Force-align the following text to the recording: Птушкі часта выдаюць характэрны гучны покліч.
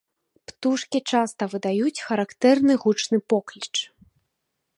Птушкі 0.51 0.99
часта 1.11 1.43
выдаюць 1.53 2.03
характэрны 2.07 2.73
гучны 2.87 3.17
покліч. 3.35 3.73